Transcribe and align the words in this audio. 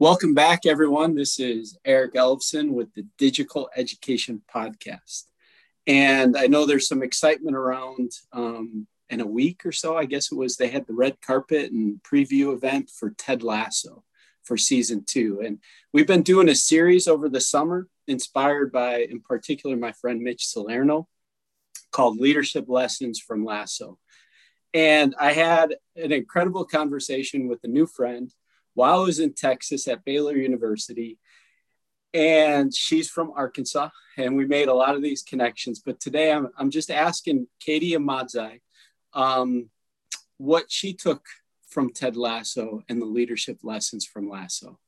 Welcome 0.00 0.32
back, 0.32 0.64
everyone. 0.64 1.14
This 1.14 1.38
is 1.38 1.76
Eric 1.84 2.14
Elfson 2.14 2.70
with 2.70 2.90
the 2.94 3.06
Digital 3.18 3.68
Education 3.76 4.40
Podcast. 4.50 5.24
And 5.86 6.38
I 6.38 6.46
know 6.46 6.64
there's 6.64 6.88
some 6.88 7.02
excitement 7.02 7.54
around 7.54 8.12
um, 8.32 8.86
in 9.10 9.20
a 9.20 9.26
week 9.26 9.66
or 9.66 9.72
so. 9.72 9.98
I 9.98 10.06
guess 10.06 10.32
it 10.32 10.38
was 10.38 10.56
they 10.56 10.68
had 10.68 10.86
the 10.86 10.94
red 10.94 11.20
carpet 11.20 11.70
and 11.70 12.00
preview 12.02 12.54
event 12.54 12.88
for 12.88 13.10
Ted 13.10 13.42
Lasso 13.42 14.02
for 14.42 14.56
season 14.56 15.04
two. 15.06 15.42
And 15.44 15.58
we've 15.92 16.06
been 16.06 16.22
doing 16.22 16.48
a 16.48 16.54
series 16.54 17.06
over 17.06 17.28
the 17.28 17.38
summer 17.38 17.86
inspired 18.08 18.72
by, 18.72 19.00
in 19.00 19.20
particular, 19.20 19.76
my 19.76 19.92
friend 19.92 20.22
Mitch 20.22 20.46
Salerno 20.46 21.08
called 21.92 22.18
Leadership 22.18 22.64
Lessons 22.68 23.20
from 23.20 23.44
Lasso. 23.44 23.98
And 24.72 25.14
I 25.20 25.32
had 25.32 25.76
an 25.94 26.10
incredible 26.10 26.64
conversation 26.64 27.48
with 27.48 27.58
a 27.64 27.68
new 27.68 27.86
friend 27.86 28.32
while 28.80 29.00
I 29.00 29.04
was 29.04 29.20
in 29.20 29.34
Texas 29.34 29.86
at 29.88 30.06
Baylor 30.06 30.34
University. 30.34 31.18
And 32.14 32.74
she's 32.74 33.10
from 33.10 33.30
Arkansas, 33.36 33.90
and 34.16 34.34
we 34.36 34.46
made 34.46 34.68
a 34.68 34.74
lot 34.74 34.96
of 34.96 35.02
these 35.02 35.22
connections. 35.22 35.82
But 35.84 36.00
today 36.00 36.32
I'm, 36.32 36.48
I'm 36.56 36.70
just 36.70 36.90
asking 36.90 37.46
Katie 37.60 37.92
Amadzai 37.92 38.62
um, 39.12 39.68
what 40.38 40.72
she 40.72 40.94
took 40.94 41.26
from 41.68 41.92
Ted 41.92 42.16
Lasso 42.16 42.82
and 42.88 43.02
the 43.02 43.06
leadership 43.06 43.58
lessons 43.62 44.06
from 44.06 44.30
Lasso. 44.30 44.78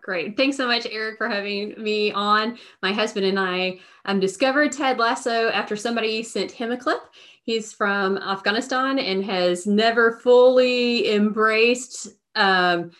Great. 0.00 0.36
Thanks 0.36 0.56
so 0.56 0.66
much, 0.66 0.86
Eric, 0.90 1.18
for 1.18 1.28
having 1.28 1.74
me 1.76 2.12
on. 2.12 2.56
My 2.82 2.92
husband 2.92 3.26
and 3.26 3.38
I 3.38 3.80
um, 4.04 4.20
discovered 4.20 4.72
Ted 4.72 4.98
Lasso 4.98 5.48
after 5.50 5.76
somebody 5.76 6.22
sent 6.22 6.52
him 6.52 6.70
a 6.70 6.76
clip. 6.76 7.02
He's 7.42 7.72
from 7.72 8.18
Afghanistan 8.18 8.98
and 8.98 9.24
has 9.24 9.66
never 9.66 10.18
fully 10.18 11.10
embraced 11.14 12.08
um, 12.38 12.90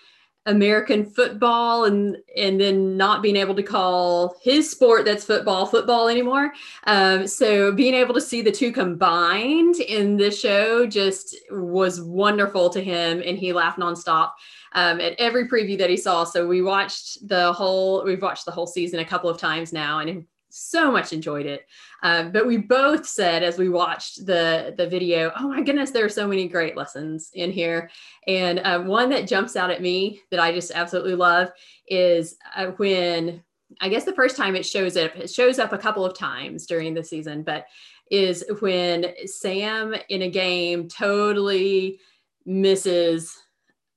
American 0.47 1.05
football 1.05 1.85
and 1.85 2.17
and 2.37 2.59
then 2.59 2.97
not 2.97 3.23
being 3.23 3.37
able 3.37 3.55
to 3.55 3.63
call 3.63 4.35
his 4.43 4.71
sport 4.71 5.05
that's 5.05 5.25
football 5.25 5.67
football 5.67 6.09
anymore. 6.09 6.53
Um, 6.85 7.27
so 7.27 7.71
being 7.73 7.95
able 7.95 8.15
to 8.15 8.21
see 8.21 8.41
the 8.41 8.51
two 8.51 8.73
combined 8.73 9.77
in 9.77 10.17
this 10.17 10.41
show 10.41 10.87
just 10.87 11.37
was 11.51 12.01
wonderful 12.01 12.71
to 12.71 12.83
him, 12.83 13.23
and 13.25 13.39
he 13.39 13.53
laughed 13.53 13.79
nonstop 13.79 14.33
um, 14.73 15.01
at 15.01 15.15
every 15.19 15.49
preview 15.49 15.77
that 15.79 15.91
he 15.91 15.99
saw. 15.99 16.25
So 16.25 16.49
we 16.49 16.63
watched 16.63 17.29
the 17.29 17.53
whole 17.53 18.03
we've 18.05 18.23
watched 18.23 18.47
the 18.47 18.53
whole 18.53 18.67
season 18.67 19.01
a 19.01 19.05
couple 19.05 19.29
of 19.29 19.39
times 19.39 19.73
now, 19.73 19.99
and 19.99 20.25
so 20.59 20.91
much 20.91 21.13
enjoyed 21.13 21.47
it. 21.47 21.67
Um, 22.03 22.33
but 22.33 22.47
we 22.47 22.57
both 22.57 23.07
said 23.07 23.43
as 23.43 23.59
we 23.59 23.69
watched 23.69 24.27
the 24.27 24.75
the 24.77 24.87
video, 24.87 25.33
oh 25.39 25.49
my 25.49 25.63
goodness, 25.63 25.91
there 25.91 26.05
are 26.05 26.11
so 26.11 26.27
many 26.27 26.49
great 26.49 26.77
lessons 26.77 27.31
in 27.35 27.51
here. 27.51 27.91
And 28.27 28.61
uh, 28.61 28.83
one 28.83 29.11
that 29.11 29.29
jumps 29.29 29.57
out 29.57 29.71
at 29.71 29.83
me 29.83 30.21
that 30.31 30.41
I 30.41 30.53
just 30.53 30.71
absolutely 30.73 31.15
love 31.15 31.51
is 31.87 32.37
uh, 32.57 32.73
when 32.77 33.43
I 33.81 33.89
guess 33.89 34.05
the 34.05 34.15
first 34.15 34.37
time 34.37 34.57
it 34.57 34.67
shows 34.67 34.97
up, 34.97 35.17
it 35.17 35.31
shows 35.31 35.59
up 35.59 35.73
a 35.73 35.79
couple 35.79 36.05
of 36.05 36.17
times 36.17 36.67
during 36.67 36.95
the 36.95 37.05
season, 37.05 37.43
but 37.43 37.67
is 38.11 38.45
when 38.61 39.07
Sam 39.27 39.95
in 40.09 40.23
a 40.23 40.31
game 40.31 40.89
totally 40.89 42.01
misses 42.47 43.37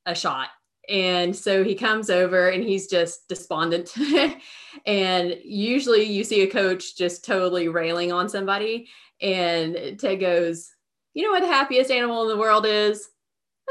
a 0.05 0.13
shot 0.13 0.49
and 0.89 1.35
so 1.35 1.63
he 1.63 1.75
comes 1.75 2.09
over 2.09 2.49
and 2.49 2.63
he's 2.63 2.87
just 2.87 3.27
despondent. 3.27 3.93
and 4.85 5.38
usually 5.43 6.03
you 6.03 6.23
see 6.23 6.41
a 6.41 6.49
coach 6.49 6.97
just 6.97 7.23
totally 7.23 7.67
railing 7.67 8.11
on 8.11 8.29
somebody. 8.29 8.88
And 9.21 9.97
Ted 9.99 10.19
goes, 10.19 10.71
You 11.13 11.23
know 11.23 11.31
what 11.31 11.41
the 11.41 11.47
happiest 11.47 11.91
animal 11.91 12.23
in 12.23 12.29
the 12.29 12.38
world 12.38 12.65
is? 12.65 13.09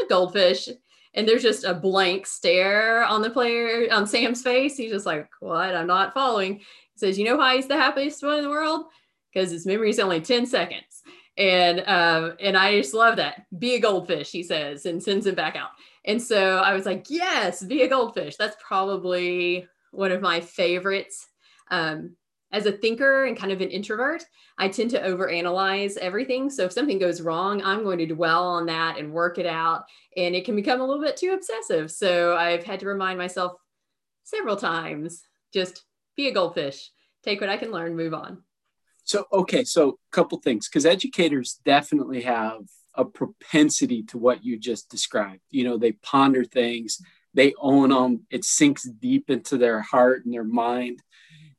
A 0.03 0.07
goldfish. 0.07 0.69
And 1.15 1.27
there's 1.27 1.43
just 1.43 1.65
a 1.65 1.75
blank 1.75 2.27
stare 2.27 3.03
on 3.03 3.23
the 3.23 3.31
player, 3.31 3.93
on 3.93 4.07
Sam's 4.07 4.43
face. 4.43 4.77
He's 4.77 4.93
just 4.93 5.07
like, 5.07 5.29
What? 5.41 5.75
I'm 5.75 5.89
not 5.89 6.15
following. 6.15 6.59
He 6.59 6.65
says, 6.97 7.19
You 7.19 7.25
know 7.25 7.37
why 7.37 7.57
he's 7.57 7.67
the 7.67 7.77
happiest 7.77 8.23
one 8.23 8.39
in 8.39 8.45
the 8.45 8.51
world? 8.51 8.87
Because 9.33 9.51
his 9.51 9.67
memory 9.67 9.91
is 9.91 9.99
only 9.99 10.21
10 10.21 10.47
seconds. 10.47 11.03
And 11.37 11.81
um, 11.87 12.35
and 12.39 12.57
I 12.57 12.79
just 12.79 12.93
love 12.93 13.17
that. 13.17 13.47
Be 13.59 13.75
a 13.75 13.81
goldfish, 13.81 14.31
he 14.31 14.43
says, 14.43 14.85
and 14.85 15.03
sends 15.03 15.27
him 15.27 15.35
back 15.35 15.57
out. 15.57 15.71
And 16.05 16.21
so 16.21 16.59
I 16.59 16.75
was 16.75 16.87
like, 16.87 17.07
yes, 17.09 17.63
be 17.63 17.83
a 17.83 17.89
goldfish. 17.89 18.37
That's 18.37 18.57
probably 18.67 19.67
one 19.91 20.13
of 20.13 20.23
my 20.23 20.41
favorites. 20.41 21.27
Um, 21.71 22.17
as 22.53 22.67
a 22.67 22.73
thinker 22.73 23.27
and 23.27 23.37
kind 23.37 23.53
of 23.53 23.61
an 23.61 23.71
introvert, 23.71 24.25
I 24.59 24.69
tend 24.69 24.91
to 24.91 25.01
overanalyze 25.01 25.97
everything. 25.99 26.51
So 26.51 26.65
if 26.65 26.73
something 26.73 26.99
goes 26.99 27.21
wrong, 27.21 27.63
I'm 27.63 27.85
going 27.85 27.99
to 27.99 28.07
dwell 28.07 28.45
on 28.45 28.67
that 28.67 28.99
and 28.99 29.13
work 29.13 29.39
it 29.39 29.47
out. 29.47 29.85
And 30.17 30.35
it 30.35 30.45
can 30.45 30.57
become 30.57 30.81
a 30.81 30.87
little 30.87 31.03
bit 31.03 31.17
too 31.17 31.33
obsessive. 31.33 31.91
So 31.93 32.37
I've 32.37 32.65
had 32.65 32.81
to 32.81 32.87
remind 32.87 33.19
myself 33.19 33.53
several 34.25 34.57
times 34.57 35.23
just 35.55 35.85
be 36.17 36.29
a 36.29 36.33
goldfish, 36.33 36.91
take 37.23 37.41
what 37.41 37.51
I 37.51 37.57
can 37.57 37.71
learn, 37.71 37.97
move 37.97 38.15
on. 38.15 38.43
So, 39.05 39.27
okay, 39.33 39.65
so 39.65 39.89
a 39.89 39.93
couple 40.11 40.39
things 40.39 40.69
because 40.69 40.87
educators 40.87 41.61
definitely 41.65 42.23
have 42.23 42.63
a 43.01 43.05
propensity 43.05 44.03
to 44.05 44.19
what 44.19 44.45
you 44.45 44.59
just 44.59 44.91
described. 44.91 45.41
You 45.51 45.65
know, 45.65 45.79
they 45.79 45.93
ponder 45.93 46.45
things, 46.45 47.01
they 47.33 47.55
own 47.59 47.89
them, 47.89 48.27
it 48.31 48.45
sinks 48.45 48.85
deep 48.85 49.31
into 49.31 49.57
their 49.57 49.81
heart 49.81 50.25
and 50.25 50.35
their 50.35 50.45
mind. 50.45 51.03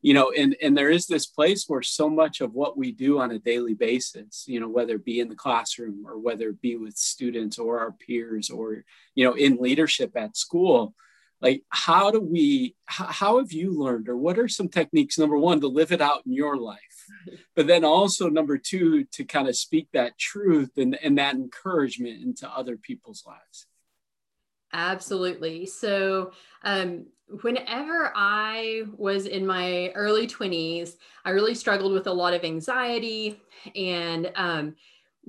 You 0.03 0.15
know, 0.15 0.31
and 0.35 0.55
and 0.61 0.75
there 0.75 0.89
is 0.89 1.05
this 1.05 1.27
place 1.27 1.65
where 1.67 1.83
so 1.83 2.09
much 2.09 2.41
of 2.41 2.53
what 2.53 2.75
we 2.75 2.91
do 2.91 3.19
on 3.19 3.31
a 3.31 3.39
daily 3.39 3.75
basis, 3.75 4.45
you 4.47 4.59
know, 4.59 4.69
whether 4.69 4.95
it 4.95 5.05
be 5.05 5.19
in 5.19 5.29
the 5.29 5.35
classroom 5.35 6.05
or 6.07 6.17
whether 6.17 6.49
it 6.49 6.61
be 6.61 6.75
with 6.75 6.97
students 6.97 7.59
or 7.59 7.79
our 7.79 7.91
peers 7.91 8.49
or 8.49 8.83
you 9.13 9.25
know 9.25 9.33
in 9.33 9.57
leadership 9.57 10.11
at 10.15 10.35
school, 10.37 10.95
like 11.41 11.63
how 11.69 12.11
do 12.11 12.19
we 12.19 12.75
how 12.85 13.37
have 13.37 13.51
you 13.51 13.77
learned 13.77 14.09
or 14.09 14.17
what 14.17 14.39
are 14.39 14.47
some 14.47 14.69
techniques 14.69 15.17
number 15.17 15.37
one 15.37 15.59
to 15.61 15.67
live 15.67 15.91
it 15.91 16.01
out 16.01 16.21
in 16.25 16.33
your 16.33 16.57
life 16.57 16.90
but 17.55 17.67
then 17.67 17.83
also 17.83 18.29
number 18.29 18.57
two 18.57 19.05
to 19.05 19.23
kind 19.23 19.47
of 19.47 19.55
speak 19.55 19.87
that 19.93 20.17
truth 20.17 20.71
and, 20.77 20.97
and 21.03 21.17
that 21.17 21.35
encouragement 21.35 22.21
into 22.21 22.49
other 22.49 22.77
people's 22.77 23.23
lives. 23.25 23.67
Absolutely. 24.73 25.65
So 25.65 26.31
um, 26.63 27.05
whenever 27.41 28.11
i 28.13 28.83
was 28.97 29.25
in 29.25 29.45
my 29.45 29.89
early 29.95 30.27
20s 30.27 30.95
i 31.23 31.29
really 31.29 31.55
struggled 31.55 31.93
with 31.93 32.07
a 32.07 32.13
lot 32.13 32.33
of 32.33 32.43
anxiety 32.43 33.39
and 33.75 34.31
um, 34.35 34.75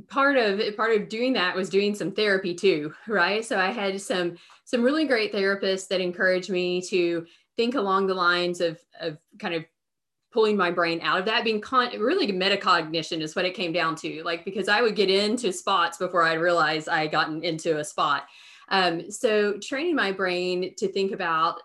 part 0.08 0.36
of 0.36 0.60
part 0.76 0.98
of 0.98 1.08
doing 1.08 1.32
that 1.34 1.54
was 1.54 1.68
doing 1.68 1.94
some 1.94 2.10
therapy 2.10 2.54
too 2.54 2.92
right? 3.06 3.44
So 3.44 3.58
i 3.58 3.70
had 3.70 4.00
some 4.00 4.36
some 4.64 4.82
really 4.82 5.06
great 5.06 5.32
therapists 5.32 5.88
that 5.88 6.00
encouraged 6.00 6.50
me 6.50 6.80
to 6.82 7.26
think 7.56 7.74
along 7.74 8.06
the 8.06 8.14
lines 8.14 8.60
of 8.60 8.80
of 9.00 9.18
kind 9.38 9.54
of 9.54 9.64
pulling 10.32 10.56
my 10.56 10.70
brain 10.70 11.00
out 11.02 11.18
of 11.18 11.24
that 11.26 11.44
being 11.44 11.60
con- 11.60 11.98
really 11.98 12.26
metacognition 12.32 13.20
is 13.20 13.36
what 13.36 13.44
it 13.44 13.54
came 13.54 13.72
down 13.72 13.94
to 13.94 14.22
like 14.24 14.44
because 14.44 14.68
i 14.68 14.80
would 14.80 14.96
get 14.96 15.10
into 15.10 15.52
spots 15.52 15.98
before 15.98 16.22
i 16.22 16.32
realized 16.32 16.88
i 16.88 17.06
gotten 17.06 17.42
into 17.42 17.78
a 17.78 17.84
spot. 17.84 18.26
Um, 18.68 19.10
so 19.10 19.58
training 19.58 19.94
my 19.94 20.12
brain 20.12 20.74
to 20.76 20.88
think 20.88 21.12
about 21.12 21.60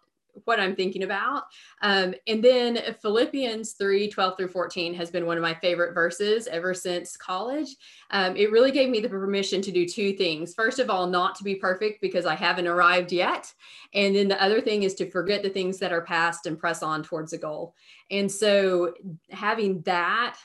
what 0.45 0.59
I'm 0.59 0.75
thinking 0.75 1.03
about. 1.03 1.43
Um, 1.81 2.13
and 2.27 2.43
then 2.43 2.79
Philippians 3.01 3.73
3 3.73 4.09
12 4.09 4.37
through 4.37 4.47
14 4.47 4.93
has 4.93 5.11
been 5.11 5.25
one 5.25 5.37
of 5.37 5.43
my 5.43 5.53
favorite 5.55 5.93
verses 5.93 6.47
ever 6.47 6.73
since 6.73 7.17
college. 7.17 7.69
Um, 8.11 8.35
it 8.35 8.51
really 8.51 8.71
gave 8.71 8.89
me 8.89 8.99
the 8.99 9.09
permission 9.09 9.61
to 9.61 9.71
do 9.71 9.87
two 9.87 10.13
things. 10.13 10.53
First 10.53 10.79
of 10.79 10.89
all, 10.89 11.07
not 11.07 11.35
to 11.35 11.43
be 11.43 11.55
perfect 11.55 12.01
because 12.01 12.25
I 12.25 12.35
haven't 12.35 12.67
arrived 12.67 13.11
yet. 13.11 13.53
And 13.93 14.15
then 14.15 14.27
the 14.27 14.41
other 14.41 14.61
thing 14.61 14.83
is 14.83 14.93
to 14.95 15.09
forget 15.09 15.43
the 15.43 15.49
things 15.49 15.77
that 15.79 15.91
are 15.91 16.01
past 16.01 16.45
and 16.45 16.59
press 16.59 16.83
on 16.83 17.03
towards 17.03 17.33
a 17.33 17.37
goal. 17.37 17.75
And 18.11 18.31
so 18.31 18.93
having 19.31 19.81
that 19.81 20.37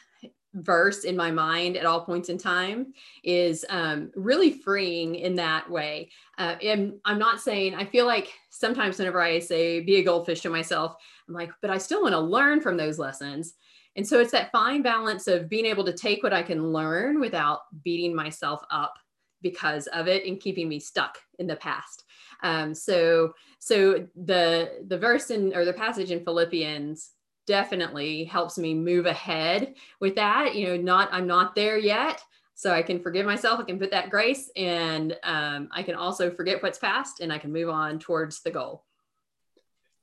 verse 0.54 1.04
in 1.04 1.16
my 1.16 1.30
mind 1.30 1.76
at 1.76 1.86
all 1.86 2.04
points 2.04 2.28
in 2.28 2.38
time 2.38 2.92
is 3.24 3.64
um, 3.68 4.10
really 4.14 4.52
freeing 4.52 5.14
in 5.14 5.34
that 5.36 5.68
way. 5.70 6.10
Uh, 6.38 6.56
and 6.62 6.94
I'm 7.04 7.18
not 7.18 7.40
saying, 7.40 7.74
I 7.74 7.84
feel 7.84 8.06
like 8.06 8.32
sometimes 8.50 8.98
whenever 8.98 9.20
I 9.20 9.38
say 9.38 9.80
be 9.80 9.96
a 9.96 10.02
goldfish 10.02 10.40
to 10.42 10.50
myself, 10.50 10.96
I'm 11.28 11.34
like, 11.34 11.50
but 11.62 11.70
I 11.70 11.78
still 11.78 12.02
want 12.02 12.12
to 12.12 12.20
learn 12.20 12.60
from 12.60 12.76
those 12.76 12.98
lessons. 12.98 13.54
And 13.96 14.06
so 14.06 14.20
it's 14.20 14.32
that 14.32 14.52
fine 14.52 14.82
balance 14.82 15.26
of 15.26 15.48
being 15.48 15.66
able 15.66 15.84
to 15.84 15.92
take 15.92 16.22
what 16.22 16.32
I 16.32 16.42
can 16.42 16.72
learn 16.72 17.20
without 17.20 17.60
beating 17.82 18.14
myself 18.14 18.62
up 18.70 18.94
because 19.42 19.86
of 19.88 20.06
it 20.08 20.24
and 20.26 20.40
keeping 20.40 20.68
me 20.68 20.78
stuck 20.78 21.18
in 21.38 21.46
the 21.46 21.56
past. 21.56 22.04
Um, 22.42 22.74
so, 22.74 23.34
so 23.58 24.06
the 24.24 24.82
the 24.86 24.98
verse 24.98 25.30
in 25.30 25.54
or 25.54 25.64
the 25.64 25.72
passage 25.72 26.10
in 26.10 26.24
Philippians 26.24 27.10
definitely 27.46 28.24
helps 28.24 28.58
me 28.58 28.74
move 28.74 29.06
ahead 29.06 29.74
with 30.00 30.14
that. 30.16 30.54
You 30.54 30.68
know, 30.68 30.76
not 30.76 31.08
I'm 31.12 31.26
not 31.26 31.54
there 31.54 31.78
yet, 31.78 32.22
so 32.54 32.72
I 32.72 32.82
can 32.82 33.00
forgive 33.00 33.26
myself. 33.26 33.60
I 33.60 33.64
can 33.64 33.78
put 33.78 33.90
that 33.90 34.10
grace, 34.10 34.50
and 34.56 35.16
um, 35.22 35.68
I 35.72 35.82
can 35.82 35.94
also 35.94 36.30
forget 36.30 36.62
what's 36.62 36.78
past, 36.78 37.20
and 37.20 37.32
I 37.32 37.38
can 37.38 37.52
move 37.52 37.68
on 37.68 37.98
towards 37.98 38.42
the 38.42 38.50
goal. 38.50 38.84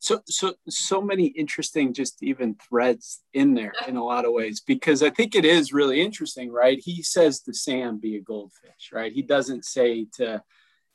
So, 0.01 0.21
so, 0.25 0.53
so 0.69 1.01
many 1.01 1.25
interesting, 1.25 1.93
just 1.93 2.23
even 2.23 2.55
threads 2.55 3.21
in 3.33 3.53
there 3.53 3.73
in 3.85 3.97
a 3.97 4.03
lot 4.03 4.23
of 4.23 4.31
ways, 4.31 4.61
because 4.61 5.03
I 5.03 5.09
think 5.09 5.35
it 5.35 5.43
is 5.43 5.73
really 5.73 5.99
interesting, 5.99 6.49
right? 6.51 6.79
He 6.81 7.03
says 7.03 7.41
to 7.41 7.53
Sam, 7.53 7.97
"Be 7.97 8.15
a 8.15 8.21
goldfish," 8.21 8.91
right? 8.93 9.11
He 9.11 9.21
doesn't 9.21 9.65
say 9.65 10.05
to 10.13 10.41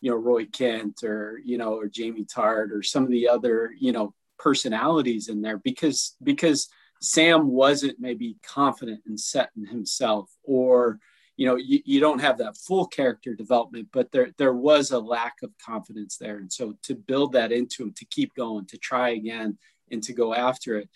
you 0.04 0.10
know 0.10 0.16
roy 0.16 0.44
kent 0.44 1.02
or 1.02 1.40
you 1.42 1.56
know 1.56 1.78
or 1.78 1.88
jamie 1.88 2.26
Tartt 2.26 2.70
or 2.72 2.82
some 2.82 3.04
of 3.04 3.10
the 3.10 3.26
other 3.26 3.72
you 3.78 3.90
know 3.90 4.12
personalities 4.38 5.28
in 5.28 5.42
there 5.42 5.58
because 5.58 6.16
because 6.22 6.68
sam 7.00 7.48
wasn't 7.48 7.98
maybe 8.00 8.36
confident 8.42 9.00
and 9.06 9.18
set 9.18 9.50
in 9.56 9.66
himself 9.66 10.30
or 10.42 10.98
you 11.36 11.46
know 11.46 11.56
you, 11.56 11.80
you 11.84 12.00
don't 12.00 12.20
have 12.20 12.38
that 12.38 12.56
full 12.56 12.86
character 12.86 13.34
development 13.34 13.88
but 13.92 14.10
there 14.12 14.30
there 14.38 14.54
was 14.54 14.90
a 14.90 14.98
lack 14.98 15.36
of 15.42 15.52
confidence 15.64 16.16
there. 16.16 16.38
And 16.38 16.52
so 16.52 16.74
to 16.82 16.94
build 16.94 17.32
that 17.32 17.52
into 17.52 17.84
him 17.84 17.92
to 17.96 18.04
keep 18.06 18.34
going 18.34 18.66
to 18.66 18.78
try 18.78 19.10
again 19.10 19.58
and 19.90 20.02
to 20.02 20.12
go 20.12 20.34
after 20.34 20.78
it. 20.78 20.88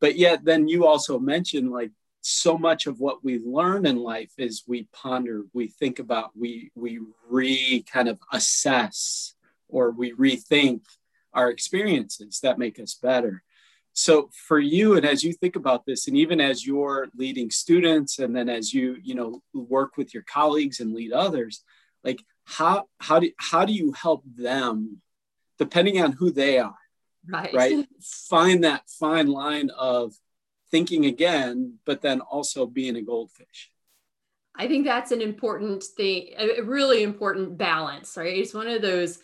But 0.00 0.16
yet 0.16 0.44
then 0.44 0.68
you 0.68 0.86
also 0.86 1.18
mentioned 1.18 1.70
like 1.70 1.92
so 2.20 2.58
much 2.58 2.86
of 2.86 2.98
what 2.98 3.24
we 3.24 3.38
learn 3.38 3.86
in 3.86 3.96
life 3.96 4.32
is 4.36 4.64
we 4.66 4.88
ponder 4.92 5.44
we 5.52 5.68
think 5.68 5.98
about 5.98 6.30
we 6.36 6.70
we 6.74 7.00
re 7.28 7.84
kind 7.90 8.08
of 8.08 8.18
assess 8.32 9.34
or 9.68 9.90
we 9.90 10.12
rethink 10.12 10.82
our 11.36 11.50
experiences 11.50 12.40
that 12.42 12.58
make 12.58 12.80
us 12.80 12.94
better. 12.94 13.44
So 13.92 14.30
for 14.46 14.58
you 14.58 14.96
and 14.96 15.06
as 15.06 15.22
you 15.22 15.32
think 15.32 15.56
about 15.56 15.86
this 15.86 16.08
and 16.08 16.16
even 16.16 16.40
as 16.40 16.66
you're 16.66 17.08
leading 17.16 17.50
students 17.50 18.18
and 18.18 18.34
then 18.34 18.48
as 18.48 18.74
you 18.74 18.96
you 19.02 19.14
know 19.14 19.42
work 19.54 19.96
with 19.96 20.12
your 20.12 20.22
colleagues 20.24 20.80
and 20.80 20.92
lead 20.92 21.12
others 21.12 21.62
like 22.04 22.22
how 22.44 22.88
how 23.00 23.18
do 23.20 23.30
how 23.38 23.64
do 23.64 23.72
you 23.72 23.92
help 23.92 24.22
them 24.26 25.00
depending 25.58 26.02
on 26.02 26.12
who 26.12 26.30
they 26.30 26.58
are 26.58 26.76
right. 27.26 27.54
right? 27.54 27.86
Find 28.28 28.64
that 28.64 28.82
fine 28.86 29.28
line 29.28 29.70
of 29.70 30.12
thinking 30.70 31.06
again 31.06 31.78
but 31.86 32.02
then 32.02 32.20
also 32.20 32.66
being 32.66 32.96
a 32.96 33.02
goldfish. 33.02 33.70
I 34.54 34.68
think 34.68 34.84
that's 34.84 35.12
an 35.12 35.22
important 35.22 35.82
thing 35.82 36.34
a 36.36 36.60
really 36.60 37.02
important 37.02 37.56
balance 37.56 38.14
right? 38.18 38.36
It's 38.36 38.52
one 38.52 38.68
of 38.68 38.82
those 38.82 39.20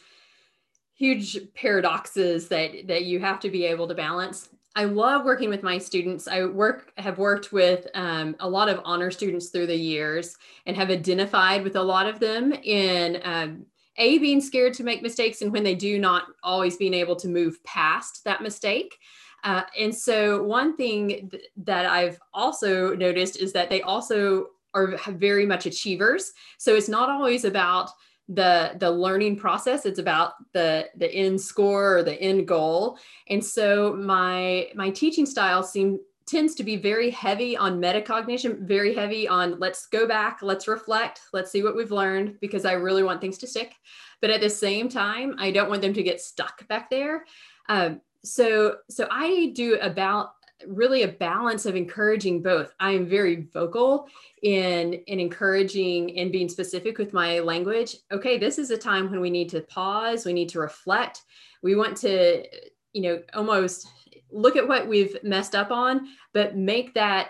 huge 0.94 1.38
paradoxes 1.54 2.48
that 2.48 2.86
that 2.86 3.04
you 3.04 3.20
have 3.20 3.40
to 3.40 3.50
be 3.50 3.64
able 3.64 3.88
to 3.88 3.94
balance 3.94 4.48
I 4.74 4.84
love 4.84 5.24
working 5.24 5.50
with 5.50 5.62
my 5.62 5.76
students. 5.78 6.26
I 6.26 6.44
work 6.44 6.92
have 6.96 7.18
worked 7.18 7.52
with 7.52 7.86
um, 7.94 8.36
a 8.40 8.48
lot 8.48 8.68
of 8.68 8.80
honor 8.84 9.10
students 9.10 9.50
through 9.50 9.66
the 9.66 9.76
years 9.76 10.36
and 10.66 10.76
have 10.76 10.90
identified 10.90 11.62
with 11.62 11.76
a 11.76 11.82
lot 11.82 12.06
of 12.06 12.20
them 12.20 12.52
in 12.52 13.20
um, 13.22 13.66
a 13.98 14.18
being 14.18 14.40
scared 14.40 14.72
to 14.74 14.84
make 14.84 15.02
mistakes 15.02 15.42
and 15.42 15.52
when 15.52 15.62
they 15.62 15.74
do 15.74 15.98
not 15.98 16.24
always 16.42 16.76
being 16.76 16.94
able 16.94 17.16
to 17.16 17.28
move 17.28 17.62
past 17.64 18.24
that 18.24 18.40
mistake. 18.40 18.96
Uh, 19.44 19.62
and 19.78 19.94
so 19.94 20.42
one 20.42 20.76
thing 20.76 21.28
th- 21.28 21.42
that 21.56 21.84
I've 21.84 22.18
also 22.32 22.94
noticed 22.94 23.36
is 23.36 23.52
that 23.52 23.68
they 23.68 23.82
also 23.82 24.46
are 24.72 24.96
very 25.08 25.44
much 25.44 25.66
achievers. 25.66 26.32
So 26.56 26.74
it's 26.74 26.88
not 26.88 27.10
always 27.10 27.44
about 27.44 27.90
the 28.28 28.72
the 28.78 28.90
learning 28.90 29.36
process. 29.36 29.86
It's 29.86 29.98
about 29.98 30.34
the 30.52 30.88
the 30.96 31.12
end 31.12 31.40
score 31.40 31.98
or 31.98 32.02
the 32.02 32.20
end 32.20 32.46
goal. 32.46 32.98
And 33.28 33.44
so 33.44 33.94
my 33.94 34.68
my 34.74 34.90
teaching 34.90 35.26
style 35.26 35.62
seem 35.62 35.98
tends 36.24 36.54
to 36.54 36.64
be 36.64 36.76
very 36.76 37.10
heavy 37.10 37.56
on 37.56 37.80
metacognition 37.80 38.60
very 38.66 38.94
heavy 38.94 39.26
on 39.26 39.58
let's 39.58 39.86
go 39.86 40.06
back 40.06 40.38
let's 40.40 40.68
reflect 40.68 41.20
let's 41.32 41.50
see 41.50 41.64
what 41.64 41.74
we've 41.74 41.90
learned 41.90 42.38
because 42.40 42.64
i 42.64 42.72
really 42.72 43.02
want 43.02 43.20
things 43.20 43.38
to 43.38 43.46
stick. 43.46 43.74
But 44.20 44.30
at 44.30 44.40
the 44.40 44.50
same 44.50 44.88
time 44.88 45.34
i 45.38 45.50
don't 45.50 45.68
want 45.68 45.82
them 45.82 45.94
to 45.94 46.02
get 46.02 46.20
stuck 46.20 46.66
back 46.68 46.90
there. 46.90 47.24
Um, 47.68 48.00
so 48.24 48.76
so 48.88 49.08
i 49.10 49.52
do 49.54 49.78
about 49.80 50.30
really 50.66 51.02
a 51.02 51.08
balance 51.08 51.66
of 51.66 51.76
encouraging 51.76 52.42
both. 52.42 52.72
I 52.80 52.92
am 52.92 53.06
very 53.06 53.48
vocal 53.52 54.08
in 54.42 54.94
in 54.94 55.20
encouraging 55.20 56.18
and 56.18 56.32
being 56.32 56.48
specific 56.48 56.98
with 56.98 57.12
my 57.12 57.40
language. 57.40 57.96
Okay, 58.10 58.38
this 58.38 58.58
is 58.58 58.70
a 58.70 58.78
time 58.78 59.10
when 59.10 59.20
we 59.20 59.30
need 59.30 59.48
to 59.50 59.60
pause, 59.60 60.24
we 60.24 60.32
need 60.32 60.48
to 60.50 60.60
reflect. 60.60 61.22
We 61.62 61.74
want 61.76 61.96
to, 61.98 62.44
you 62.92 63.02
know, 63.02 63.22
almost 63.34 63.86
look 64.30 64.56
at 64.56 64.66
what 64.66 64.88
we've 64.88 65.16
messed 65.22 65.54
up 65.54 65.70
on, 65.70 66.08
but 66.32 66.56
make 66.56 66.94
that 66.94 67.28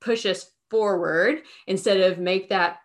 push 0.00 0.26
us 0.26 0.50
forward 0.70 1.42
instead 1.66 2.00
of 2.00 2.18
make 2.18 2.48
that 2.50 2.78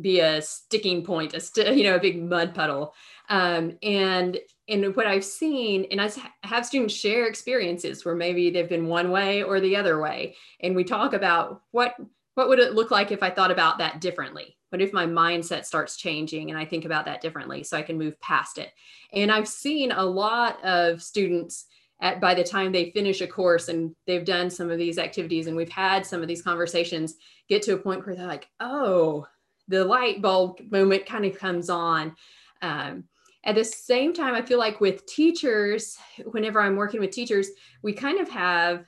be 0.00 0.20
a 0.20 0.40
sticking 0.40 1.04
point, 1.04 1.34
a 1.34 1.40
st- 1.40 1.76
you 1.76 1.84
know, 1.84 1.96
a 1.96 2.00
big 2.00 2.22
mud 2.22 2.54
puddle. 2.54 2.94
Um, 3.28 3.78
and 3.82 4.38
and 4.70 4.94
what 4.94 5.06
I've 5.06 5.24
seen, 5.24 5.86
and 5.90 6.00
I 6.00 6.10
have 6.44 6.64
students 6.64 6.94
share 6.94 7.26
experiences 7.26 8.04
where 8.04 8.14
maybe 8.14 8.50
they've 8.50 8.68
been 8.68 8.86
one 8.86 9.10
way 9.10 9.42
or 9.42 9.60
the 9.60 9.76
other 9.76 10.00
way, 10.00 10.36
and 10.60 10.76
we 10.76 10.84
talk 10.84 11.12
about 11.12 11.62
what 11.72 11.94
what 12.34 12.48
would 12.48 12.60
it 12.60 12.74
look 12.74 12.90
like 12.90 13.10
if 13.10 13.22
I 13.22 13.30
thought 13.30 13.50
about 13.50 13.78
that 13.78 14.00
differently? 14.00 14.56
What 14.70 14.80
if 14.80 14.92
my 14.92 15.04
mindset 15.04 15.64
starts 15.64 15.96
changing 15.96 16.50
and 16.50 16.58
I 16.58 16.64
think 16.64 16.84
about 16.84 17.04
that 17.06 17.20
differently 17.20 17.64
so 17.64 17.76
I 17.76 17.82
can 17.82 17.98
move 17.98 18.18
past 18.20 18.56
it? 18.56 18.70
And 19.12 19.32
I've 19.32 19.48
seen 19.48 19.90
a 19.90 20.04
lot 20.04 20.64
of 20.64 21.02
students 21.02 21.66
at 22.00 22.20
by 22.20 22.34
the 22.34 22.44
time 22.44 22.72
they 22.72 22.92
finish 22.92 23.20
a 23.20 23.26
course 23.26 23.68
and 23.68 23.94
they've 24.06 24.24
done 24.24 24.48
some 24.48 24.70
of 24.70 24.78
these 24.78 24.96
activities 24.96 25.48
and 25.48 25.56
we've 25.56 25.68
had 25.68 26.06
some 26.06 26.22
of 26.22 26.28
these 26.28 26.40
conversations 26.40 27.16
get 27.48 27.62
to 27.62 27.74
a 27.74 27.78
point 27.78 28.06
where 28.06 28.14
they're 28.14 28.26
like, 28.26 28.48
oh, 28.60 29.26
the 29.68 29.84
light 29.84 30.22
bulb 30.22 30.60
moment 30.70 31.04
kind 31.06 31.24
of 31.24 31.36
comes 31.36 31.68
on. 31.68 32.14
Um, 32.62 33.04
at 33.44 33.54
the 33.54 33.64
same 33.64 34.12
time, 34.12 34.34
I 34.34 34.42
feel 34.42 34.58
like 34.58 34.80
with 34.80 35.06
teachers, 35.06 35.96
whenever 36.24 36.60
I'm 36.60 36.76
working 36.76 37.00
with 37.00 37.10
teachers, 37.10 37.48
we 37.82 37.92
kind 37.92 38.20
of 38.20 38.28
have 38.28 38.84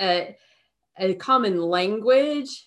a, 0.00 0.36
a 0.98 1.14
common 1.14 1.60
language 1.60 2.66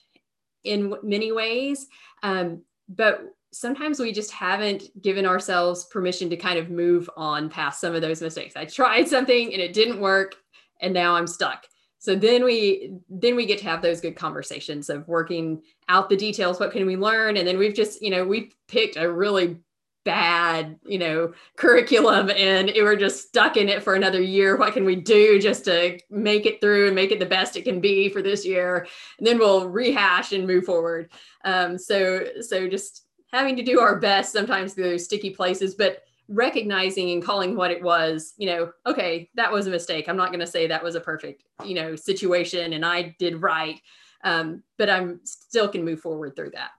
in 0.63 0.95
many 1.01 1.31
ways. 1.31 1.87
Um, 2.23 2.63
but 2.89 3.21
sometimes 3.51 3.99
we 3.99 4.11
just 4.11 4.31
haven't 4.31 4.83
given 5.01 5.25
ourselves 5.25 5.85
permission 5.85 6.29
to 6.29 6.37
kind 6.37 6.59
of 6.59 6.69
move 6.69 7.09
on 7.15 7.49
past 7.49 7.79
some 7.79 7.95
of 7.95 8.01
those 8.01 8.21
mistakes. 8.21 8.55
I 8.55 8.65
tried 8.65 9.07
something 9.07 9.53
and 9.53 9.61
it 9.61 9.73
didn't 9.73 10.01
work, 10.01 10.35
and 10.81 10.93
now 10.93 11.15
I'm 11.15 11.27
stuck. 11.27 11.65
So 11.99 12.15
then 12.15 12.43
we 12.43 12.95
then 13.09 13.37
we 13.37 13.45
get 13.45 13.59
to 13.59 13.65
have 13.65 13.81
those 13.81 14.01
good 14.01 14.17
conversations 14.17 14.89
of 14.89 15.07
working 15.07 15.61
out 15.87 16.09
the 16.09 16.17
details. 16.17 16.59
What 16.59 16.73
can 16.73 16.85
we 16.85 16.97
learn? 16.97 17.37
And 17.37 17.47
then 17.47 17.57
we've 17.57 17.73
just 17.73 18.01
you 18.01 18.09
know 18.09 18.25
we've 18.25 18.53
picked 18.67 18.97
a 18.97 19.09
really 19.09 19.59
bad 20.05 20.77
you 20.85 20.97
know 20.99 21.33
curriculum 21.55 22.29
and 22.31 22.71
we're 22.75 22.95
just 22.95 23.27
stuck 23.27 23.57
in 23.57 23.69
it 23.69 23.83
for 23.83 23.95
another 23.95 24.21
year. 24.21 24.57
What 24.57 24.73
can 24.73 24.85
we 24.85 24.95
do 24.95 25.39
just 25.39 25.65
to 25.65 25.99
make 26.09 26.45
it 26.45 26.59
through 26.59 26.87
and 26.87 26.95
make 26.95 27.11
it 27.11 27.19
the 27.19 27.25
best 27.25 27.55
it 27.55 27.63
can 27.63 27.79
be 27.79 28.09
for 28.09 28.21
this 28.21 28.45
year? 28.45 28.87
And 29.17 29.25
then 29.25 29.39
we'll 29.39 29.69
rehash 29.69 30.31
and 30.31 30.47
move 30.47 30.65
forward. 30.65 31.11
Um, 31.45 31.77
so 31.77 32.25
so 32.41 32.67
just 32.67 33.05
having 33.31 33.55
to 33.55 33.63
do 33.63 33.79
our 33.79 33.99
best 33.99 34.31
sometimes 34.31 34.73
through 34.73 34.89
those 34.89 35.05
sticky 35.05 35.31
places 35.31 35.73
but 35.73 36.03
recognizing 36.29 37.11
and 37.11 37.23
calling 37.23 37.55
what 37.55 37.71
it 37.71 37.83
was 37.83 38.33
you 38.37 38.47
know 38.47 38.71
okay 38.85 39.29
that 39.35 39.51
was 39.51 39.67
a 39.67 39.71
mistake. 39.71 40.07
I'm 40.07 40.17
not 40.17 40.29
going 40.29 40.39
to 40.39 40.47
say 40.47 40.67
that 40.67 40.83
was 40.83 40.95
a 40.95 41.01
perfect 41.01 41.43
you 41.63 41.75
know 41.75 41.95
situation 41.95 42.73
and 42.73 42.85
i 42.85 43.15
did 43.19 43.41
right. 43.41 43.79
Um, 44.25 44.63
but 44.77 44.89
i'm 44.89 45.19
still 45.25 45.67
can 45.67 45.83
move 45.83 45.99
forward 45.99 46.35
through 46.35 46.51
that 46.51 46.71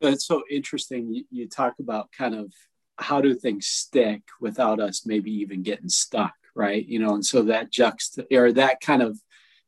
it's 0.00 0.26
so 0.26 0.42
interesting. 0.50 1.12
You, 1.12 1.24
you 1.30 1.48
talk 1.48 1.74
about 1.80 2.12
kind 2.12 2.34
of 2.34 2.52
how 2.96 3.20
do 3.20 3.34
things 3.34 3.66
stick 3.66 4.22
without 4.40 4.80
us 4.80 5.06
maybe 5.06 5.30
even 5.30 5.62
getting 5.62 5.88
stuck, 5.88 6.34
right? 6.54 6.84
You 6.84 6.98
know, 6.98 7.14
and 7.14 7.24
so 7.24 7.42
that 7.42 7.72
juxt 7.72 8.24
or 8.32 8.52
that 8.52 8.80
kind 8.80 9.02
of 9.02 9.18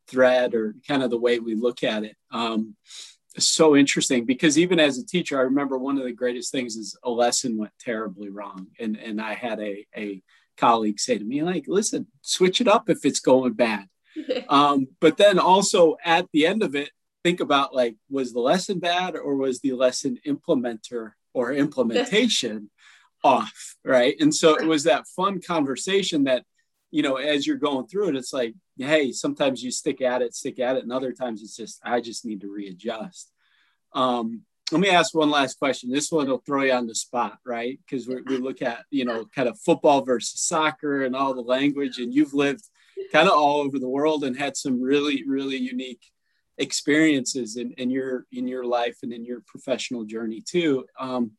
thread 0.08 0.54
or 0.54 0.74
kind 0.88 1.02
of 1.02 1.10
the 1.10 1.18
way 1.18 1.38
we 1.38 1.54
look 1.54 1.84
at 1.84 2.02
it 2.02 2.16
um, 2.32 2.76
so 3.38 3.76
interesting 3.76 4.24
because 4.24 4.58
even 4.58 4.80
as 4.80 4.98
a 4.98 5.06
teacher, 5.06 5.38
I 5.38 5.42
remember 5.42 5.78
one 5.78 5.98
of 5.98 6.04
the 6.04 6.12
greatest 6.12 6.50
things 6.50 6.76
is 6.76 6.96
a 7.02 7.10
lesson 7.10 7.56
went 7.56 7.72
terribly 7.78 8.28
wrong, 8.28 8.66
and 8.78 8.96
and 8.96 9.20
I 9.20 9.34
had 9.34 9.60
a 9.60 9.86
a 9.96 10.22
colleague 10.56 10.98
say 10.98 11.18
to 11.18 11.24
me 11.24 11.42
like, 11.42 11.64
"Listen, 11.66 12.06
switch 12.22 12.60
it 12.60 12.68
up 12.68 12.90
if 12.90 13.04
it's 13.04 13.20
going 13.20 13.52
bad." 13.52 13.86
um, 14.48 14.88
but 15.00 15.16
then 15.16 15.38
also 15.38 15.96
at 16.04 16.26
the 16.32 16.46
end 16.46 16.62
of 16.62 16.74
it, 16.74 16.90
think 17.24 17.40
about 17.40 17.74
like 17.74 17.96
was 18.08 18.32
the 18.32 18.40
lesson 18.40 18.78
bad 18.78 19.16
or 19.16 19.36
was 19.36 19.60
the 19.60 19.72
lesson 19.72 20.18
implementer 20.26 21.12
or 21.34 21.52
implementation 21.52 22.70
off 23.24 23.76
right? 23.84 24.16
And 24.20 24.34
so 24.34 24.56
it 24.56 24.66
was 24.66 24.84
that 24.84 25.06
fun 25.08 25.40
conversation 25.40 26.24
that 26.24 26.44
you 26.90 27.02
know 27.02 27.16
as 27.16 27.46
you're 27.46 27.56
going 27.56 27.86
through 27.86 28.08
it 28.08 28.16
it's 28.16 28.32
like 28.32 28.52
hey 28.76 29.12
sometimes 29.12 29.62
you 29.62 29.70
stick 29.70 30.00
at 30.00 30.22
it 30.22 30.34
stick 30.34 30.58
at 30.58 30.76
it 30.76 30.82
and 30.82 30.92
other 30.92 31.12
times 31.12 31.40
it's 31.40 31.54
just 31.54 31.78
i 31.84 32.00
just 32.00 32.24
need 32.24 32.40
to 32.40 32.52
readjust. 32.52 33.30
Um, 33.92 34.42
let 34.72 34.80
me 34.80 34.90
ask 34.90 35.14
one 35.14 35.30
last 35.30 35.58
question. 35.58 35.90
This 35.90 36.12
one 36.12 36.28
will 36.28 36.38
throw 36.38 36.62
you 36.62 36.72
on 36.72 36.86
the 36.86 36.94
spot 36.94 37.38
right? 37.44 37.78
Because 37.84 38.08
we 38.08 38.38
look 38.38 38.62
at 38.62 38.84
you 38.90 39.04
know 39.04 39.26
kind 39.34 39.48
of 39.48 39.58
football 39.60 40.02
versus 40.02 40.40
soccer 40.40 41.04
and 41.04 41.14
all 41.14 41.34
the 41.34 41.40
language 41.40 41.98
and 41.98 42.14
you've 42.14 42.34
lived 42.34 42.64
kind 43.12 43.28
of 43.28 43.34
all 43.34 43.60
over 43.60 43.78
the 43.78 43.88
world 43.88 44.24
and 44.24 44.36
had 44.36 44.56
some 44.56 44.80
really 44.80 45.24
really 45.26 45.56
unique 45.56 46.02
experiences 46.58 47.56
in, 47.56 47.72
in 47.72 47.90
your 47.90 48.26
in 48.32 48.46
your 48.46 48.64
life 48.64 48.98
and 49.02 49.12
in 49.12 49.24
your 49.24 49.42
professional 49.46 50.04
journey 50.04 50.40
too. 50.40 50.86
Um, 50.98 51.32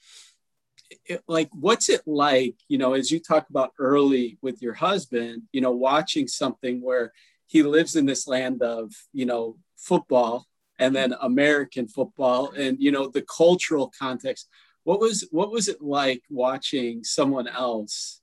it, 1.05 1.23
like 1.27 1.49
what's 1.53 1.89
it 1.89 2.01
like 2.05 2.55
you 2.67 2.77
know 2.77 2.93
as 2.93 3.11
you 3.11 3.19
talk 3.19 3.49
about 3.49 3.71
early 3.79 4.37
with 4.41 4.61
your 4.61 4.73
husband 4.73 5.43
you 5.51 5.61
know 5.61 5.71
watching 5.71 6.27
something 6.27 6.81
where 6.81 7.13
he 7.47 7.63
lives 7.63 7.95
in 7.95 8.05
this 8.05 8.27
land 8.27 8.61
of 8.61 8.91
you 9.13 9.25
know 9.25 9.57
football 9.77 10.45
and 10.79 10.93
then 10.95 11.15
american 11.21 11.87
football 11.87 12.51
and 12.51 12.77
you 12.79 12.91
know 12.91 13.07
the 13.07 13.21
cultural 13.21 13.91
context 13.97 14.49
what 14.83 14.99
was 14.99 15.27
what 15.31 15.51
was 15.51 15.69
it 15.69 15.81
like 15.81 16.23
watching 16.29 17.03
someone 17.03 17.47
else 17.47 18.21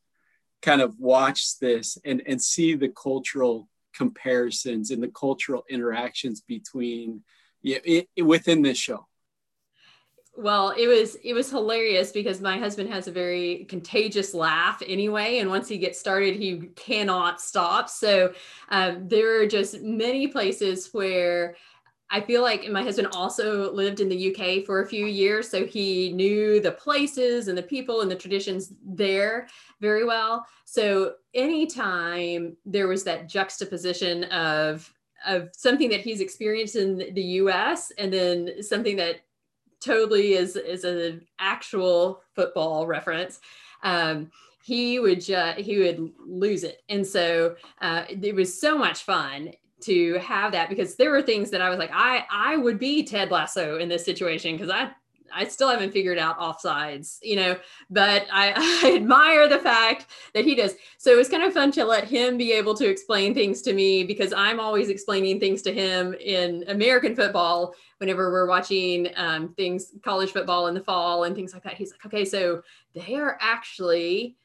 kind 0.61 0.81
of 0.81 0.99
watch 0.99 1.59
this 1.59 1.97
and 2.05 2.23
and 2.27 2.43
see 2.43 2.75
the 2.75 2.89
cultural 2.89 3.69
comparisons 3.99 4.93
and 4.93 5.03
the 5.03 5.09
cultural 5.09 5.65
interactions 5.69 6.41
between 6.41 7.23
yeah, 7.63 7.79
it, 7.85 8.09
it, 8.15 8.23
within 8.23 8.63
this 8.63 8.79
show. 8.79 9.07
Well 10.37 10.71
it 10.71 10.87
was 10.87 11.17
it 11.17 11.35
was 11.35 11.51
hilarious 11.51 12.13
because 12.13 12.41
my 12.41 12.59
husband 12.59 12.91
has 12.91 13.09
a 13.09 13.13
very 13.13 13.67
contagious 13.69 14.33
laugh 14.35 14.81
anyway 14.87 15.39
and 15.39 15.51
once 15.51 15.67
he 15.67 15.79
gets 15.79 15.99
started 15.99 16.37
he 16.37 16.69
cannot 16.77 17.41
stop. 17.41 17.91
So 17.91 18.33
um, 18.69 19.09
there 19.09 19.41
are 19.41 19.47
just 19.47 19.83
many 19.83 20.29
places 20.29 20.91
where 20.93 21.57
I 22.11 22.21
feel 22.23 22.43
like 22.43 22.69
my 22.71 22.83
husband 22.83 23.09
also 23.13 23.71
lived 23.73 24.01
in 24.01 24.09
the 24.09 24.35
UK 24.35 24.65
for 24.65 24.83
a 24.83 24.89
few 24.89 25.07
years, 25.07 25.49
so 25.49 25.67
he 25.67 26.13
knew 26.13 26.59
the 26.61 26.73
places 26.73 27.49
and 27.49 27.59
the 27.59 27.63
people 27.63 28.01
and 28.01 28.11
the 28.11 28.17
traditions 28.17 28.73
there 28.83 29.47
very 29.81 30.05
well. 30.05 30.47
So 30.65 31.15
anytime 31.35 32.57
there 32.65 32.89
was 32.89 33.05
that 33.05 33.29
juxtaposition 33.29 34.25
of 34.25 34.93
of 35.27 35.51
something 35.53 35.91
that 35.91 36.01
he's 36.01 36.21
experienced 36.21 36.77
in 36.77 37.13
the 37.13 37.23
US 37.23 37.91
and 37.99 38.13
then 38.13 38.63
something 38.63 38.97
that 38.97 39.21
totally 39.81 40.35
is 40.35 40.57
is 40.57 40.85
an 40.85 41.27
actual 41.39 42.23
football 42.35 42.87
reference. 42.87 43.41
Um, 43.83 44.31
he 44.63 44.99
would 44.99 45.21
just 45.21 45.59
he 45.59 45.79
would 45.79 46.13
lose 46.27 46.65
it 46.65 46.83
and 46.89 47.07
so 47.07 47.57
uh, 47.81 48.05
it 48.09 48.35
was 48.35 48.61
so 48.61 48.77
much 48.77 49.03
fun 49.03 49.53
to 49.81 50.15
have 50.15 50.53
that 50.53 50.69
because 50.69 50.97
there 50.97 51.11
were 51.11 51.23
things 51.23 51.51
that 51.51 51.61
I 51.61 51.71
was 51.71 51.79
like, 51.79 51.91
I 51.93 52.25
I 52.31 52.57
would 52.57 52.79
be 52.79 53.05
Ted 53.05 53.31
Lasso 53.31 53.79
in 53.79 53.89
this 53.89 54.05
situation 54.05 54.57
because 54.57 54.71
I 54.71 54.91
I 55.33 55.47
still 55.47 55.69
haven't 55.69 55.93
figured 55.93 56.19
out 56.19 56.39
offsides, 56.39 57.19
you 57.23 57.37
know, 57.37 57.57
but 57.91 58.27
I, 58.33 58.53
I, 58.85 58.97
admire 58.97 59.49
the 59.49 59.59
fact 59.59 60.07
that 60.35 60.45
he 60.45 60.55
does. 60.55 60.75
So 60.97 61.13
it 61.13 61.17
was 61.17 61.29
kind 61.29 61.43
of 61.43 61.53
fun 61.53 61.71
to 61.73 61.85
let 61.85 62.05
him 62.05 62.37
be 62.37 62.53
able 62.53 62.75
to 62.75 62.89
explain 62.89 63.35
things 63.35 63.63
to 63.63 63.73
me 63.73 64.05
because 64.05 64.33
I'm 64.33 64.61
always 64.61 64.89
explaining 64.89 65.41
things 65.41 65.63
to 65.63 65.73
him 65.73 66.15
in 66.15 66.65
American 66.69 67.15
football 67.15 67.75
whenever 67.99 68.31
we're 68.31 68.49
watching 68.49 69.09
um, 69.17 69.55
things, 69.55 69.93
college 70.03 70.33
football 70.33 70.69
in 70.69 70.75
the 70.75 70.81
fall 70.81 71.25
and 71.25 71.35
things 71.35 71.53
like 71.53 71.65
that. 71.65 71.75
He's 71.75 71.93
like, 71.93 72.07
okay, 72.07 72.25
so 72.25 72.63
they 72.95 73.15
are 73.15 73.39
actually 73.41 74.37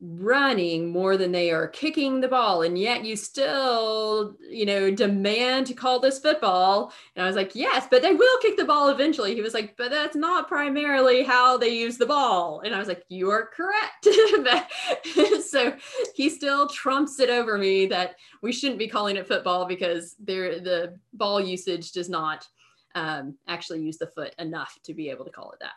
running 0.00 0.90
more 0.90 1.16
than 1.16 1.32
they 1.32 1.50
are 1.50 1.68
kicking 1.68 2.20
the 2.20 2.28
ball 2.28 2.60
and 2.60 2.78
yet 2.78 3.02
you 3.02 3.16
still 3.16 4.36
you 4.46 4.66
know 4.66 4.90
demand 4.90 5.66
to 5.66 5.74
call 5.74 5.98
this 5.98 6.18
football. 6.18 6.92
And 7.14 7.24
i 7.24 7.26
was 7.26 7.36
like 7.36 7.54
yes 7.54 7.86
but 7.90 8.02
they 8.02 8.12
will 8.12 8.38
kick 8.40 8.56
the 8.58 8.64
ball 8.64 8.90
eventually. 8.90 9.34
He 9.34 9.40
was 9.40 9.54
like 9.54 9.74
but 9.76 9.90
that's 9.90 10.14
not 10.14 10.48
primarily 10.48 11.22
how 11.22 11.56
they 11.56 11.70
use 11.70 11.96
the 11.96 12.06
ball. 12.06 12.60
And 12.60 12.74
i 12.74 12.78
was 12.78 12.88
like 12.88 13.04
you 13.08 13.30
are 13.30 13.48
correct. 13.54 14.06
So 15.46 15.74
he 16.14 16.28
still 16.28 16.68
trumps 16.68 17.18
it 17.20 17.30
over 17.30 17.56
me 17.56 17.86
that 17.86 18.16
we 18.42 18.52
shouldn't 18.52 18.78
be 18.78 18.88
calling 18.88 19.16
it 19.16 19.26
football 19.26 19.64
because 19.64 20.14
there 20.18 20.60
the 20.60 20.98
ball 21.14 21.40
usage 21.40 21.92
does 21.92 22.10
not 22.10 22.46
um, 22.94 23.36
actually 23.48 23.82
use 23.82 23.96
the 23.96 24.08
foot 24.08 24.34
enough 24.38 24.78
to 24.84 24.92
be 24.92 25.08
able 25.08 25.24
to 25.24 25.30
call 25.30 25.52
it 25.52 25.60
that 25.60 25.72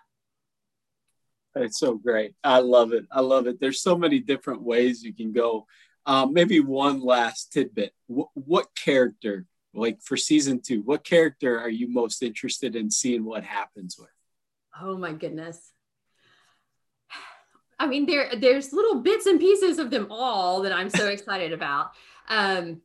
it's 1.56 1.80
so 1.80 1.96
great. 1.96 2.36
I 2.44 2.60
love 2.60 2.94
it. 2.94 3.06
I 3.12 3.22
love 3.22 3.48
it. 3.48 3.60
There's 3.60 3.82
so 3.82 3.98
many 3.98 4.20
different 4.20 4.62
ways 4.62 5.04
you 5.04 5.14
can 5.14 5.32
go. 5.32 5.66
Um, 6.06 6.34
maybe 6.34 6.60
one 6.60 7.02
last 7.02 7.54
tidbit. 7.54 7.94
W- 8.08 8.30
what 8.34 8.68
character, 8.76 9.46
like 9.74 10.02
for 10.02 10.18
season 10.18 10.62
two, 10.62 10.82
what 10.82 11.04
character 11.04 11.60
are 11.60 11.70
you 11.70 11.88
most 11.88 12.24
interested 12.24 12.76
in 12.76 12.90
seeing 12.90 13.24
what 13.26 13.44
happens 13.44 13.98
with? 13.98 14.10
Oh 14.82 14.98
my 14.98 15.14
goodness. 15.14 15.72
I 17.80 17.88
mean, 17.88 18.06
there 18.06 18.32
there's 18.36 18.74
little 18.74 19.02
bits 19.02 19.26
and 19.26 19.40
pieces 19.40 19.80
of 19.80 19.90
them 19.92 20.08
all 20.10 20.62
that 20.64 20.74
I'm 20.74 20.90
so 20.90 21.08
excited 21.10 21.54
about. 21.54 21.92
Um, 22.28 22.82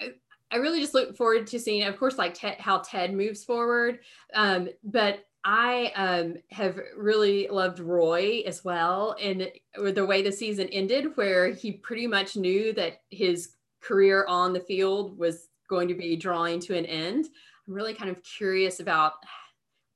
I, 0.00 0.12
I 0.50 0.56
really 0.56 0.80
just 0.80 0.94
look 0.94 1.16
forward 1.16 1.46
to 1.48 1.58
seeing, 1.58 1.84
of 1.84 1.98
course, 1.98 2.18
like 2.18 2.34
Ted, 2.34 2.56
how 2.58 2.78
Ted 2.78 3.12
moves 3.14 3.44
forward. 3.44 4.00
Um, 4.34 4.68
but 4.84 5.26
I 5.48 5.92
um, 5.94 6.34
have 6.50 6.80
really 6.96 7.46
loved 7.46 7.78
Roy 7.78 8.42
as 8.46 8.64
well, 8.64 9.14
and 9.22 9.48
the 9.76 10.04
way 10.04 10.20
the 10.20 10.32
season 10.32 10.66
ended, 10.70 11.16
where 11.16 11.50
he 11.50 11.70
pretty 11.70 12.08
much 12.08 12.36
knew 12.36 12.72
that 12.72 13.02
his 13.10 13.50
career 13.80 14.26
on 14.28 14.52
the 14.52 14.60
field 14.60 15.16
was 15.16 15.46
going 15.70 15.86
to 15.86 15.94
be 15.94 16.16
drawing 16.16 16.58
to 16.62 16.76
an 16.76 16.84
end. 16.84 17.26
I'm 17.68 17.74
really 17.74 17.94
kind 17.94 18.10
of 18.10 18.20
curious 18.24 18.80
about 18.80 19.12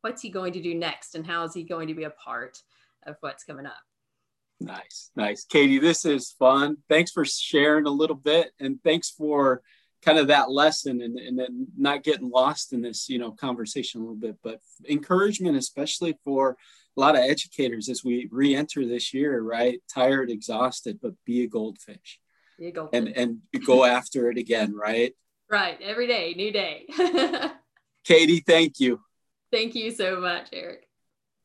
what's 0.03 0.23
he 0.23 0.31
going 0.31 0.53
to 0.53 0.63
do 0.63 0.73
next, 0.73 1.17
and 1.17 1.27
how 1.27 1.43
is 1.43 1.53
he 1.53 1.65
going 1.65 1.89
to 1.89 1.95
be 1.95 2.05
a 2.05 2.11
part 2.11 2.63
of 3.05 3.17
what's 3.19 3.43
coming 3.43 3.67
up. 3.67 3.83
Nice, 4.61 5.11
nice, 5.17 5.45
Katie. 5.45 5.81
This 5.81 6.05
is 6.05 6.31
fun. 6.39 6.77
Thanks 6.89 7.11
for 7.11 7.25
sharing 7.25 7.87
a 7.87 7.91
little 7.91 8.15
bit, 8.15 8.53
and 8.61 8.81
thanks 8.85 9.11
for 9.11 9.63
kind 10.03 10.19
of 10.19 10.29
that 10.29 10.51
lesson 10.51 11.03
and, 11.03 11.19
and 11.19 11.39
then 11.39 11.67
not 11.77 12.03
getting 12.03 12.31
lost 12.31 12.73
in 12.73 12.81
this 12.81 13.09
you 13.09 13.19
know 13.19 13.31
conversation 13.31 14.01
a 14.01 14.05
little 14.05 14.17
bit 14.17 14.37
but 14.43 14.61
encouragement 14.89 15.57
especially 15.57 16.17
for 16.25 16.57
a 16.97 17.01
lot 17.01 17.15
of 17.15 17.23
educators 17.23 17.89
as 17.89 18.05
we 18.05 18.29
re-enter 18.31 18.87
this 18.87 19.15
year 19.15 19.41
right? 19.41 19.81
Tired 19.93 20.31
exhausted 20.31 20.99
but 21.03 21.13
be 21.25 21.45
a 21.45 21.47
goldfish, 21.47 22.21
be 22.59 22.69
a 22.69 22.73
goldfish. 22.73 22.99
and 22.99 23.09
and 23.17 23.39
go 23.67 23.85
after 23.85 24.31
it 24.31 24.39
again 24.39 24.75
right? 24.75 25.15
Right 25.51 25.81
every 25.83 26.07
day 26.07 26.35
new 26.37 26.53
day. 26.53 26.87
Katie 28.05 28.43
thank 28.47 28.81
you. 28.81 29.01
Thank 29.53 29.75
you 29.75 29.91
so 29.91 30.21
much 30.21 30.49
eric 30.53 30.90